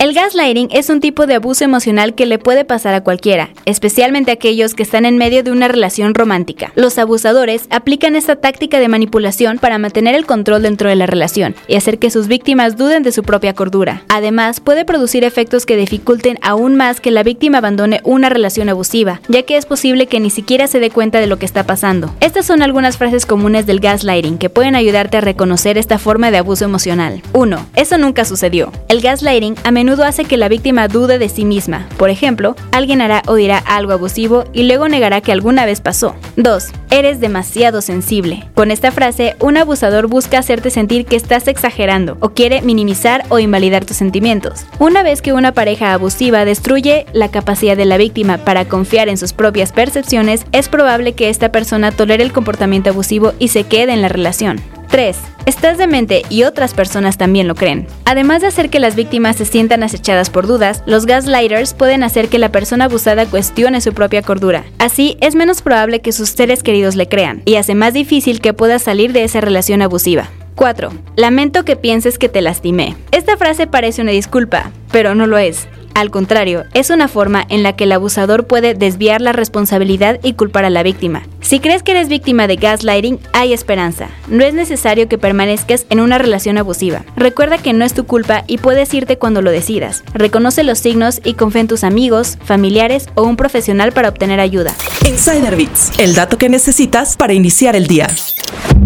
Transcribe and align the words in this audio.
El 0.00 0.14
gaslighting 0.14 0.68
es 0.70 0.88
un 0.88 1.00
tipo 1.00 1.26
de 1.26 1.34
abuso 1.34 1.62
emocional 1.62 2.14
que 2.14 2.24
le 2.24 2.38
puede 2.38 2.64
pasar 2.64 2.94
a 2.94 3.02
cualquiera, 3.02 3.50
especialmente 3.66 4.30
a 4.30 4.34
aquellos 4.34 4.72
que 4.72 4.82
están 4.82 5.04
en 5.04 5.18
medio 5.18 5.42
de 5.42 5.50
una 5.50 5.68
relación 5.68 6.14
romántica. 6.14 6.72
Los 6.74 6.96
abusadores 6.96 7.66
aplican 7.68 8.16
esta 8.16 8.36
táctica 8.36 8.80
de 8.80 8.88
manipulación 8.88 9.58
para 9.58 9.76
mantener 9.76 10.14
el 10.14 10.24
control 10.24 10.62
dentro 10.62 10.88
de 10.88 10.96
la 10.96 11.04
relación 11.04 11.54
y 11.68 11.74
hacer 11.74 11.98
que 11.98 12.10
sus 12.10 12.28
víctimas 12.28 12.78
duden 12.78 13.02
de 13.02 13.12
su 13.12 13.22
propia 13.22 13.52
cordura. 13.52 14.02
Además, 14.08 14.60
puede 14.60 14.86
producir 14.86 15.22
efectos 15.22 15.66
que 15.66 15.76
dificulten 15.76 16.38
aún 16.40 16.76
más 16.76 17.02
que 17.02 17.10
la 17.10 17.22
víctima 17.22 17.58
abandone 17.58 18.00
una 18.02 18.30
relación 18.30 18.70
abusiva, 18.70 19.20
ya 19.28 19.42
que 19.42 19.58
es 19.58 19.66
posible 19.66 20.06
que 20.06 20.18
ni 20.18 20.30
siquiera 20.30 20.66
se 20.66 20.80
dé 20.80 20.88
cuenta 20.88 21.20
de 21.20 21.26
lo 21.26 21.38
que 21.38 21.44
está 21.44 21.64
pasando. 21.64 22.10
Estas 22.20 22.46
son 22.46 22.62
algunas 22.62 22.96
frases 22.96 23.26
comunes 23.26 23.66
del 23.66 23.80
gaslighting 23.80 24.38
que 24.38 24.48
pueden 24.48 24.76
ayudarte 24.76 25.18
a 25.18 25.20
reconocer 25.20 25.76
esta 25.76 25.98
forma 25.98 26.30
de 26.30 26.38
abuso 26.38 26.64
emocional. 26.64 27.20
1. 27.34 27.66
Eso 27.76 27.98
nunca 27.98 28.24
sucedió. 28.24 28.72
El 28.88 29.02
gaslighting 29.02 29.56
a 29.62 29.70
menudo 29.70 29.89
hace 29.98 30.24
que 30.24 30.36
la 30.36 30.48
víctima 30.48 30.88
dude 30.88 31.18
de 31.18 31.28
sí 31.28 31.44
misma. 31.44 31.88
Por 31.98 32.10
ejemplo, 32.10 32.56
alguien 32.72 33.00
hará 33.02 33.22
o 33.26 33.34
dirá 33.34 33.58
algo 33.58 33.92
abusivo 33.92 34.44
y 34.52 34.62
luego 34.62 34.88
negará 34.88 35.20
que 35.20 35.32
alguna 35.32 35.66
vez 35.66 35.80
pasó. 35.80 36.14
2. 36.36 36.68
Eres 36.90 37.20
demasiado 37.20 37.82
sensible. 37.82 38.48
Con 38.54 38.70
esta 38.70 38.90
frase, 38.90 39.36
un 39.40 39.56
abusador 39.56 40.06
busca 40.06 40.38
hacerte 40.38 40.70
sentir 40.70 41.06
que 41.06 41.16
estás 41.16 41.48
exagerando 41.48 42.16
o 42.20 42.30
quiere 42.30 42.62
minimizar 42.62 43.24
o 43.28 43.38
invalidar 43.38 43.84
tus 43.84 43.96
sentimientos. 43.96 44.64
Una 44.78 45.02
vez 45.02 45.22
que 45.22 45.32
una 45.32 45.52
pareja 45.52 45.92
abusiva 45.92 46.44
destruye 46.44 47.06
la 47.12 47.30
capacidad 47.30 47.76
de 47.76 47.84
la 47.84 47.96
víctima 47.96 48.38
para 48.38 48.64
confiar 48.66 49.08
en 49.08 49.18
sus 49.18 49.32
propias 49.32 49.72
percepciones, 49.72 50.46
es 50.52 50.68
probable 50.68 51.12
que 51.12 51.28
esta 51.28 51.52
persona 51.52 51.92
tolere 51.92 52.22
el 52.22 52.32
comportamiento 52.32 52.90
abusivo 52.90 53.32
y 53.38 53.48
se 53.48 53.64
quede 53.64 53.92
en 53.92 54.02
la 54.02 54.08
relación. 54.08 54.60
3. 54.90 55.16
Estás 55.46 55.78
demente 55.78 56.22
y 56.28 56.42
otras 56.42 56.74
personas 56.74 57.16
también 57.16 57.48
lo 57.48 57.54
creen. 57.54 57.86
Además 58.04 58.42
de 58.42 58.48
hacer 58.48 58.70
que 58.70 58.80
las 58.80 58.96
víctimas 58.96 59.36
se 59.36 59.44
sientan 59.44 59.82
acechadas 59.82 60.30
por 60.30 60.46
dudas, 60.46 60.82
los 60.86 61.06
gaslighters 61.06 61.74
pueden 61.74 62.02
hacer 62.02 62.28
que 62.28 62.38
la 62.38 62.52
persona 62.52 62.86
abusada 62.86 63.26
cuestione 63.26 63.80
su 63.80 63.92
propia 63.92 64.22
cordura. 64.22 64.64
Así, 64.78 65.16
es 65.20 65.34
menos 65.34 65.62
probable 65.62 66.00
que 66.00 66.12
sus 66.12 66.30
seres 66.30 66.62
queridos 66.62 66.96
le 66.96 67.08
crean, 67.08 67.42
y 67.44 67.56
hace 67.56 67.74
más 67.74 67.94
difícil 67.94 68.40
que 68.40 68.52
pueda 68.52 68.78
salir 68.78 69.12
de 69.12 69.24
esa 69.24 69.40
relación 69.40 69.80
abusiva. 69.82 70.28
4. 70.56 70.92
Lamento 71.16 71.64
que 71.64 71.76
pienses 71.76 72.18
que 72.18 72.28
te 72.28 72.42
lastimé. 72.42 72.96
Esta 73.12 73.36
frase 73.36 73.66
parece 73.66 74.02
una 74.02 74.10
disculpa, 74.10 74.72
pero 74.92 75.14
no 75.14 75.26
lo 75.26 75.38
es. 75.38 75.68
Al 75.94 76.10
contrario, 76.10 76.64
es 76.74 76.90
una 76.90 77.08
forma 77.08 77.44
en 77.48 77.62
la 77.62 77.74
que 77.74 77.84
el 77.84 77.92
abusador 77.92 78.46
puede 78.46 78.74
desviar 78.74 79.20
la 79.20 79.32
responsabilidad 79.32 80.18
y 80.22 80.34
culpar 80.34 80.64
a 80.64 80.70
la 80.70 80.82
víctima. 80.82 81.22
Si 81.40 81.58
crees 81.60 81.82
que 81.82 81.92
eres 81.92 82.08
víctima 82.08 82.46
de 82.46 82.56
gaslighting, 82.56 83.18
hay 83.32 83.52
esperanza. 83.52 84.08
No 84.28 84.44
es 84.44 84.54
necesario 84.54 85.08
que 85.08 85.18
permanezcas 85.18 85.86
en 85.90 86.00
una 86.00 86.18
relación 86.18 86.58
abusiva. 86.58 87.04
Recuerda 87.16 87.58
que 87.58 87.72
no 87.72 87.84
es 87.84 87.94
tu 87.94 88.04
culpa 88.04 88.44
y 88.46 88.58
puedes 88.58 88.92
irte 88.94 89.18
cuando 89.18 89.42
lo 89.42 89.50
decidas. 89.50 90.04
Reconoce 90.14 90.62
los 90.62 90.78
signos 90.78 91.20
y 91.24 91.34
confía 91.34 91.62
en 91.62 91.68
tus 91.68 91.84
amigos, 91.84 92.38
familiares 92.44 93.08
o 93.14 93.22
un 93.22 93.36
profesional 93.36 93.92
para 93.92 94.08
obtener 94.08 94.40
ayuda. 94.40 94.74
Insider 95.06 95.56
Bits, 95.56 95.98
el 95.98 96.14
dato 96.14 96.38
que 96.38 96.48
necesitas 96.48 97.16
para 97.16 97.32
iniciar 97.32 97.74
el 97.74 97.86
día. 97.86 98.08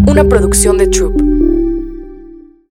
Una 0.07 0.23
producción 0.23 0.77
de 0.77 0.87
Troop. 0.87 1.44